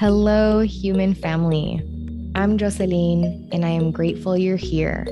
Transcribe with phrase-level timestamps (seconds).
[0.00, 1.78] Hello, human family.
[2.34, 5.06] I'm Jocelyn, and I am grateful you're here.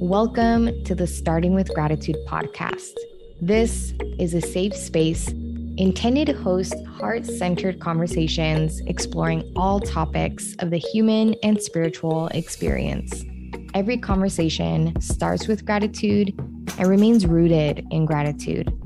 [0.00, 2.94] Welcome to the Starting with Gratitude podcast.
[3.40, 5.28] This is a safe space
[5.76, 13.24] intended to host heart centered conversations exploring all topics of the human and spiritual experience.
[13.72, 16.34] Every conversation starts with gratitude
[16.76, 18.76] and remains rooted in gratitude.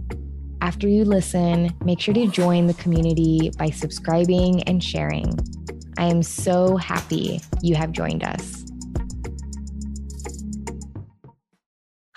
[0.60, 5.38] After you listen, make sure to join the community by subscribing and sharing.
[5.96, 8.67] I am so happy you have joined us.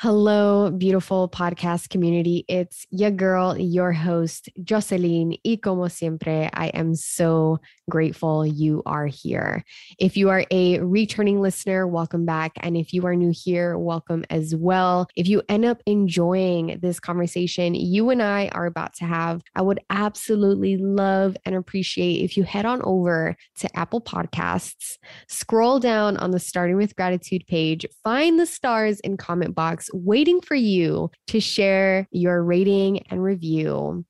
[0.01, 2.43] Hello, beautiful podcast community.
[2.47, 5.37] It's your girl, your host, Jocelyn.
[5.45, 9.63] Y como siempre, I am so grateful you are here.
[9.99, 12.53] If you are a returning listener, welcome back.
[12.61, 15.07] And if you are new here, welcome as well.
[15.15, 19.61] If you end up enjoying this conversation you and I are about to have, I
[19.61, 26.17] would absolutely love and appreciate if you head on over to Apple Podcasts, scroll down
[26.17, 31.11] on the Starting with Gratitude page, find the stars in comment box waiting for you
[31.27, 34.05] to share your rating and review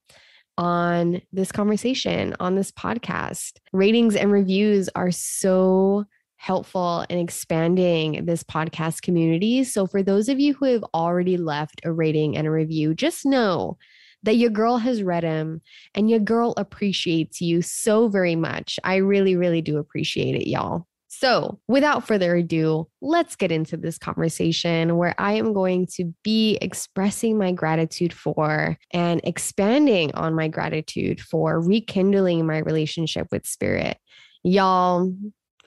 [0.58, 3.54] on this conversation, on this podcast.
[3.74, 6.06] Ratings and reviews are so
[6.38, 9.64] helpful in expanding this podcast community.
[9.64, 13.26] So, for those of you who have already left a rating and a review, just
[13.26, 13.78] know
[14.24, 15.62] that your girl has read them
[15.96, 18.80] and your girl appreciates you so very much.
[18.84, 20.86] I really, really do appreciate it, y'all.
[21.22, 26.58] So, without further ado, let's get into this conversation where I am going to be
[26.64, 34.00] expressing my gratitude for and expanding on my gratitude for rekindling my relationship with spirit.
[34.42, 35.14] Y'all,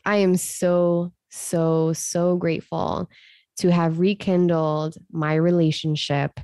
[0.05, 3.09] I am so, so, so grateful
[3.59, 6.41] to have rekindled my relationship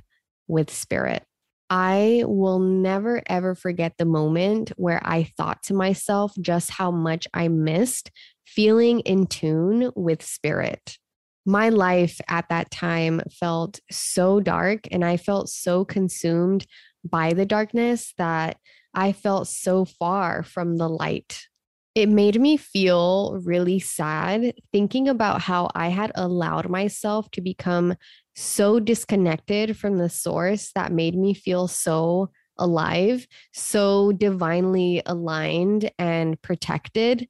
[0.47, 1.25] with spirit.
[1.71, 7.29] I will never, ever forget the moment where I thought to myself just how much
[7.33, 8.11] I missed
[8.45, 10.97] feeling in tune with spirit.
[11.45, 16.67] My life at that time felt so dark, and I felt so consumed
[17.09, 18.57] by the darkness that
[18.93, 21.47] I felt so far from the light.
[21.95, 27.95] It made me feel really sad thinking about how I had allowed myself to become
[28.35, 36.41] so disconnected from the source that made me feel so alive, so divinely aligned and
[36.41, 37.27] protected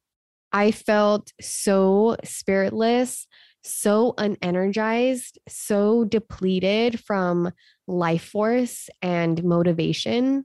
[0.52, 3.26] I felt so spiritless,
[3.62, 7.52] so unenergized, so depleted from
[7.86, 10.44] life force and motivation.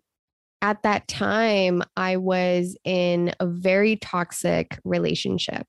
[0.61, 5.67] At that time, I was in a very toxic relationship.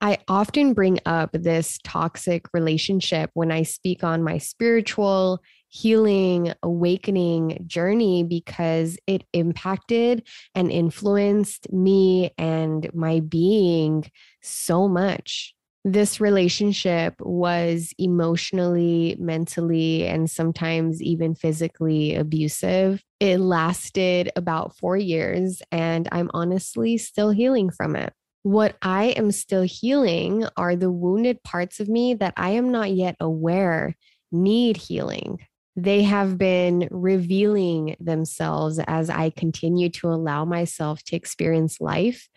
[0.00, 7.64] I often bring up this toxic relationship when I speak on my spiritual healing, awakening
[7.66, 14.10] journey because it impacted and influenced me and my being
[14.42, 15.54] so much.
[15.84, 23.02] This relationship was emotionally, mentally, and sometimes even physically abusive.
[23.20, 28.12] It lasted about four years, and I'm honestly still healing from it.
[28.46, 32.92] What I am still healing are the wounded parts of me that I am not
[32.92, 33.96] yet aware
[34.30, 35.40] need healing
[35.76, 42.28] they have been revealing themselves as I continue to allow myself to experience life,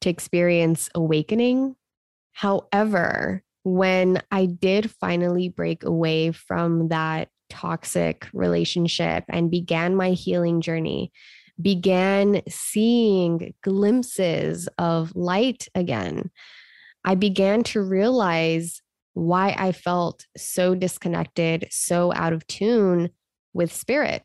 [0.00, 1.76] to experience awakening.
[2.32, 10.60] However, when I did finally break away from that toxic relationship and began my healing
[10.60, 11.12] journey,
[11.60, 16.30] began seeing glimpses of light again,
[17.04, 18.82] I began to realize
[19.14, 23.10] why I felt so disconnected, so out of tune
[23.52, 24.22] with spirit.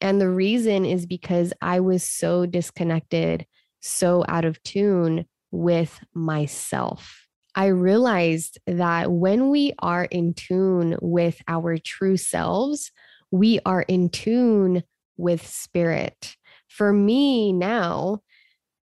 [0.00, 3.46] And the reason is because I was so disconnected,
[3.80, 7.26] so out of tune with myself.
[7.54, 12.90] I realized that when we are in tune with our true selves,
[13.30, 14.82] we are in tune
[15.16, 16.36] with spirit.
[16.76, 18.22] For me now,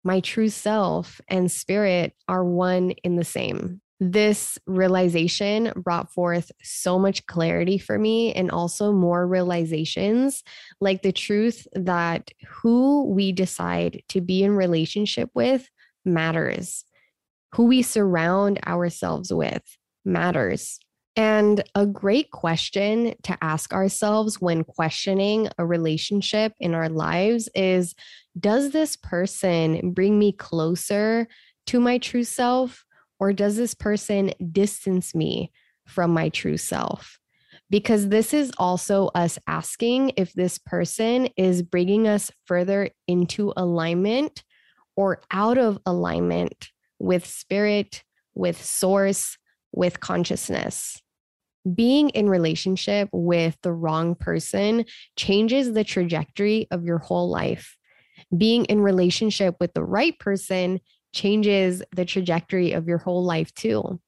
[0.03, 3.81] my true self and spirit are one in the same.
[4.01, 10.43] This realization brought forth so much clarity for me and also more realizations
[10.81, 15.67] like the truth that who we decide to be in relationship with
[16.03, 16.83] matters.
[17.55, 19.63] Who we surround ourselves with
[20.03, 20.79] matters
[21.17, 27.95] and a great question to ask ourselves when questioning a relationship in our lives is
[28.39, 31.27] Does this person bring me closer
[31.65, 32.85] to my true self?
[33.19, 35.51] Or does this person distance me
[35.87, 37.19] from my true self?
[37.71, 44.43] Because this is also us asking if this person is bringing us further into alignment
[44.95, 48.03] or out of alignment with spirit,
[48.35, 49.35] with source,
[49.71, 51.01] with consciousness.
[51.75, 54.85] Being in relationship with the wrong person
[55.15, 57.75] changes the trajectory of your whole life.
[58.35, 60.79] Being in relationship with the right person
[61.13, 63.99] changes the trajectory of your whole life too.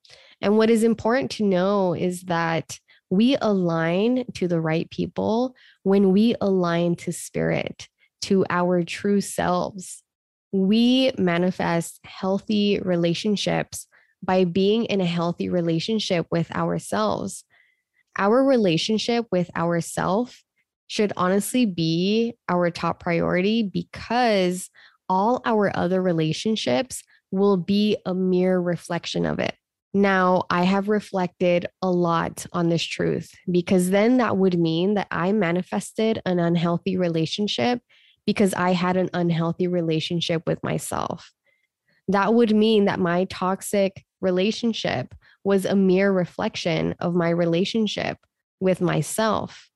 [0.42, 2.80] And what is important to know is that
[3.10, 7.88] we align to the right people when we align to spirit,
[8.24, 10.04] to our true selves.
[10.52, 13.88] We manifest healthy relationships
[14.22, 17.44] by being in a healthy relationship with ourselves.
[18.18, 20.44] Our relationship with ourself
[20.88, 24.70] should honestly be our top priority because
[25.08, 29.56] all our other relationships will be a mere reflection of it.
[29.94, 35.08] Now, I have reflected a lot on this truth because then that would mean that
[35.10, 37.82] I manifested an unhealthy relationship
[38.26, 41.32] because I had an unhealthy relationship with myself.
[42.08, 45.14] That would mean that my toxic relationship
[45.44, 48.18] was a mere reflection of my relationship
[48.60, 49.70] with myself.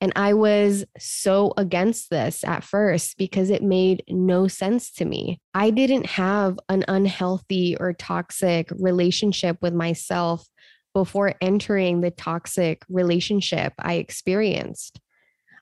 [0.00, 5.40] And I was so against this at first because it made no sense to me.
[5.54, 10.44] I didn't have an unhealthy or toxic relationship with myself
[10.92, 14.98] before entering the toxic relationship I experienced.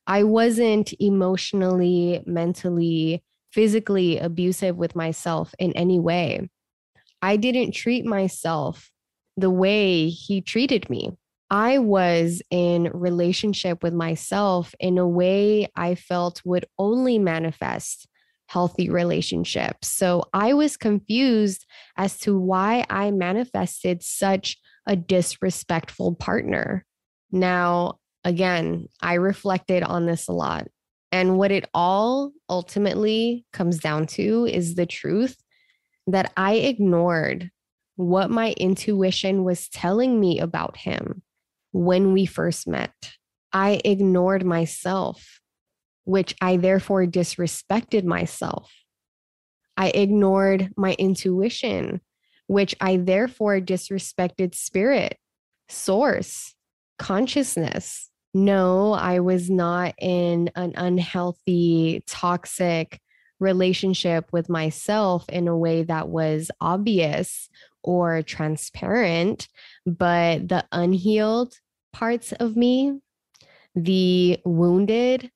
[0.06, 3.22] I wasn't emotionally, mentally,
[3.52, 6.48] physically abusive with myself in any way.
[7.22, 8.90] I didn't treat myself
[9.36, 11.12] the way he treated me.
[11.50, 18.06] I was in relationship with myself in a way I felt would only manifest
[18.48, 19.88] healthy relationships.
[19.88, 26.84] So I was confused as to why I manifested such a disrespectful partner.
[27.30, 30.68] Now, again, I reflected on this a lot.
[31.12, 35.36] And what it all ultimately comes down to is the truth
[36.12, 37.50] that I ignored
[37.96, 41.22] what my intuition was telling me about him
[41.72, 42.94] when we first met.
[43.52, 45.40] I ignored myself,
[46.04, 48.72] which I therefore disrespected myself.
[49.76, 52.00] I ignored my intuition,
[52.46, 55.16] which I therefore disrespected spirit,
[55.68, 56.54] source,
[56.98, 58.10] consciousness.
[58.32, 63.00] No, I was not in an unhealthy, toxic
[63.40, 67.48] relationship with myself in a way that was obvious
[67.82, 69.48] or transparent,
[69.86, 71.54] but the unhealed
[71.92, 73.00] parts of me,
[73.74, 75.30] the wounded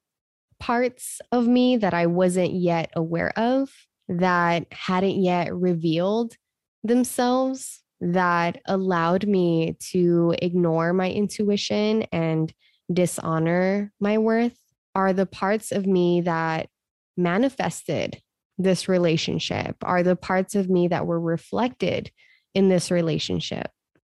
[0.61, 3.71] parts of me that I wasn't yet aware of,
[4.09, 6.37] that hadn't yet revealed
[6.83, 12.53] themselves, that allowed me to ignore my intuition and
[12.93, 14.59] dishonor my worth,
[14.95, 16.69] are the parts of me that
[17.17, 18.21] manifested
[18.59, 22.11] this relationship, are the parts of me that were reflected
[22.55, 23.71] in this relationship.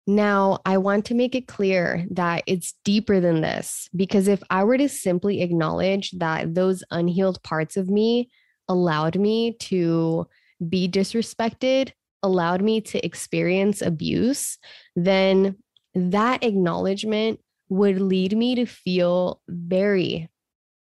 [0.06, 4.64] Now, I want to make it clear that it's deeper than this because if I
[4.64, 8.30] were to simply acknowledge that those unhealed parts of me
[8.68, 10.26] allowed me to
[10.68, 11.92] be disrespected,
[12.22, 14.58] allowed me to experience abuse,
[14.96, 15.56] then
[15.94, 20.28] that acknowledgement would lead me to feel very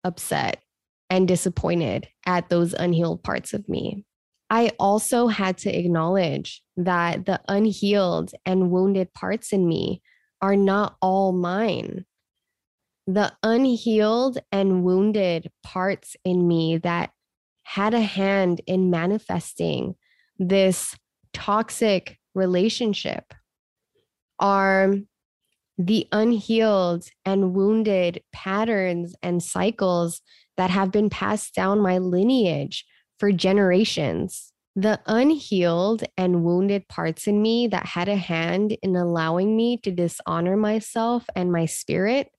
[0.05, 0.63] upset
[1.11, 4.05] and disappointed at those unhealed parts of me.
[4.51, 10.03] I also had to acknowledge that the unhealed and wounded parts in me
[10.41, 12.07] are not all mine.
[13.07, 17.11] The unhealed and wounded parts in me that
[17.65, 19.95] had a hand in manifesting
[20.39, 20.97] this
[21.33, 23.35] toxic relationship
[24.39, 24.95] are
[25.79, 30.21] the unhealed and wounded patterns and cycles
[30.57, 32.85] that have been passed down my lineage
[33.19, 34.53] for generations.
[34.75, 39.93] The unhealed and wounded parts in me that had a hand in allowing me to
[39.93, 42.31] dishonor myself and my spirit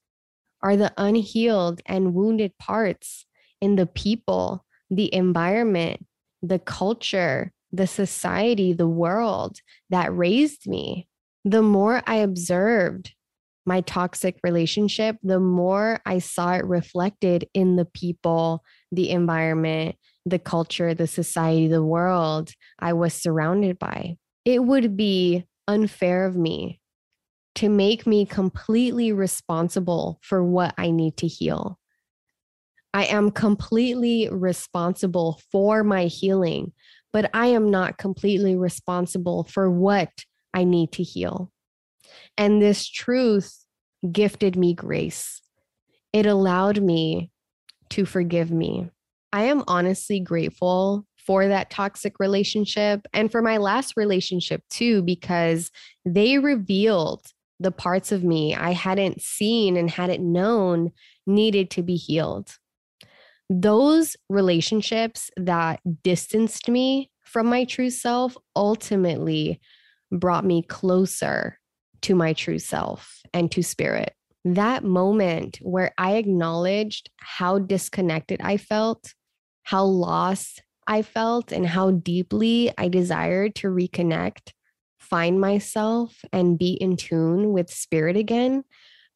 [0.62, 3.26] are the unhealed and wounded parts
[3.62, 6.06] in the people, the environment,
[6.42, 11.08] the culture, the society, the world that raised me.
[11.46, 13.14] The more I observed
[13.70, 19.96] my toxic relationship, the more I saw it reflected in the people, the environment,
[20.26, 22.50] the culture, the society, the world
[22.80, 24.18] I was surrounded by.
[24.44, 26.82] It would be unfair of me
[27.56, 31.78] to make me completely responsible for what I need to heal.
[32.92, 36.74] I am completely responsible for my healing,
[37.14, 40.10] but I am not completely responsible for what
[40.56, 41.52] I need to heal.
[42.38, 43.66] And this truth
[44.12, 45.42] gifted me grace.
[46.14, 47.32] It allowed me
[47.90, 48.90] to forgive me.
[49.32, 55.70] I am honestly grateful for that toxic relationship and for my last relationship too, because
[56.06, 57.26] they revealed
[57.60, 60.92] the parts of me I hadn't seen and hadn't known
[61.28, 62.58] needed to be healed.
[63.50, 69.60] Those relationships that distanced me from my true self ultimately
[70.12, 71.60] brought me closer
[72.04, 74.14] to my true self and to spirit.
[74.46, 79.14] That moment where I acknowledged how disconnected I felt,
[79.64, 84.54] how lost I felt, and how deeply I desired to reconnect,
[84.98, 88.64] find myself, and be in tune with spirit again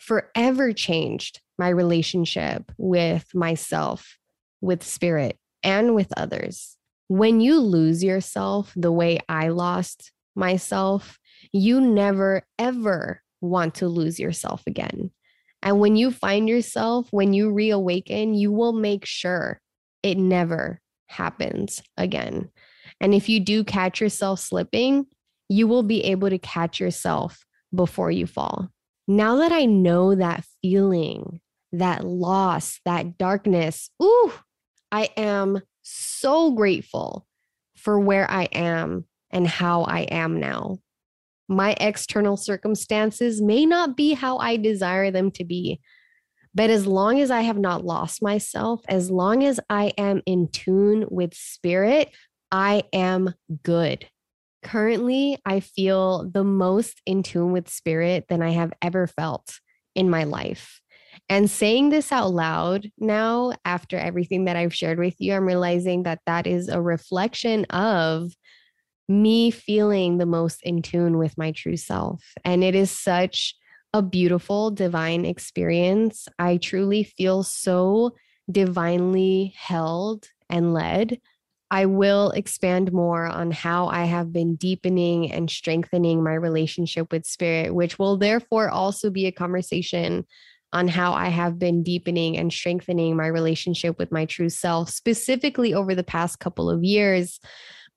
[0.03, 4.17] forever changed my relationship with myself,
[4.59, 6.77] with spirit, and with others.
[7.07, 11.19] When you lose yourself the way I lost myself,
[11.53, 15.11] you never, ever want to lose yourself again.
[15.61, 19.61] And when you find yourself, when you reawaken, you will make sure
[20.01, 22.49] it never happens again.
[22.99, 25.05] And if you do catch yourself slipping,
[25.47, 28.69] you will be able to catch yourself before you fall.
[29.07, 31.39] Now that I know that feeling,
[31.71, 34.33] that loss, that darkness, ooh,
[34.91, 37.25] I am so grateful
[37.75, 40.77] for where I am and how I am now.
[41.47, 45.81] My external circumstances may not be how I desire them to be,
[46.55, 50.49] but as long as I have not lost myself, as long as I am in
[50.49, 52.11] tune with spirit,
[52.51, 53.33] I am
[53.63, 54.07] good.
[54.63, 59.59] Currently, I feel the most in tune with spirit than I have ever felt
[59.95, 60.79] in my life.
[61.29, 66.03] And saying this out loud now, after everything that I've shared with you, I'm realizing
[66.03, 68.31] that that is a reflection of
[69.07, 72.23] me feeling the most in tune with my true self.
[72.45, 73.55] And it is such
[73.93, 76.27] a beautiful divine experience.
[76.39, 78.11] I truly feel so
[78.51, 81.19] divinely held and led.
[81.69, 87.25] I will expand more on how I have been deepening and strengthening my relationship with
[87.25, 90.25] spirit, which will therefore also be a conversation
[90.71, 95.73] on how I have been deepening and strengthening my relationship with my true self, specifically
[95.73, 97.39] over the past couple of years.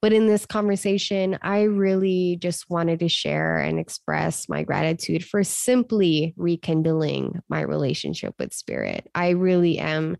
[0.02, 5.42] But in this conversation, I really just wanted to share and express my gratitude for
[5.42, 9.08] simply rekindling my relationship with spirit.
[9.14, 10.16] I really am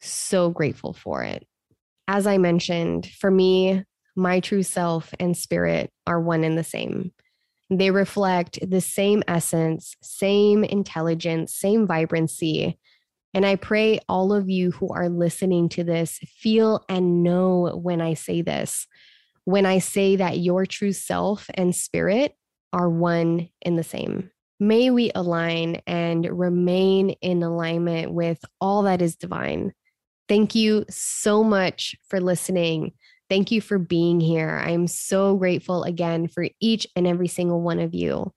[0.00, 1.46] so grateful for it.
[2.08, 3.84] As I mentioned, for me,
[4.16, 7.12] my true self and spirit are one and the same.
[7.70, 12.78] They reflect the same essence, same intelligence, same vibrancy.
[13.32, 18.00] And I pray all of you who are listening to this feel and know when
[18.00, 18.88] I say this,
[19.50, 22.34] when I say that your true self and spirit
[22.72, 24.30] are one in the same.
[24.58, 29.72] May we align and remain in alignment with all that is divine.
[30.28, 32.92] Thank you so much for listening.
[33.28, 34.60] Thank you for being here.
[34.62, 38.32] I am so grateful again for each and every single one of you.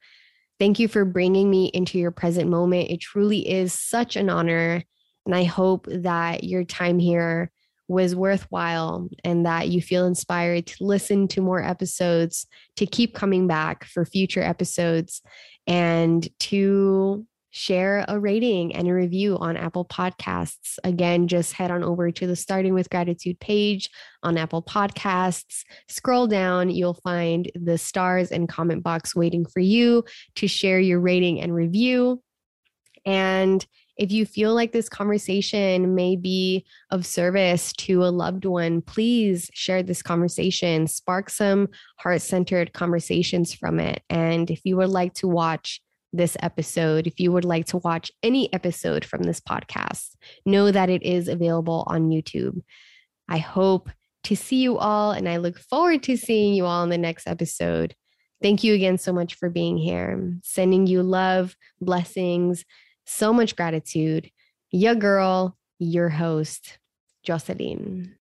[0.60, 2.89] Thank you for bringing me into your present moment.
[2.89, 4.84] It truly is such an honor.
[5.25, 7.51] And I hope that your time here
[7.87, 12.47] was worthwhile and that you feel inspired to listen to more episodes,
[12.77, 15.21] to keep coming back for future episodes,
[15.67, 17.25] and to
[17.55, 20.79] share a rating and a review on Apple Podcasts.
[20.83, 23.91] Again, just head on over to the Starting with Gratitude page
[24.23, 25.63] on Apple Podcasts.
[25.87, 30.03] Scroll down, you'll find the stars and comment box waiting for you
[30.35, 32.23] to share your rating and review.
[33.05, 33.63] And
[34.03, 39.50] if you feel like this conversation may be of service to a loved one, please
[39.53, 41.69] share this conversation, spark some
[42.00, 44.03] heart centered conversations from it.
[44.10, 45.81] And if you would like to watch
[46.12, 50.89] this episode, if you would like to watch any episode from this podcast, know that
[50.89, 52.60] it is available on YouTube.
[53.29, 53.89] I hope
[54.25, 57.25] to see you all, and I look forward to seeing you all in the next
[57.25, 57.95] episode.
[58.41, 60.33] Thank you again so much for being here.
[60.43, 62.65] Sending you love, blessings,
[63.05, 64.29] so much gratitude.
[64.72, 66.79] Your girl, your host,
[67.24, 68.15] Jocelyn.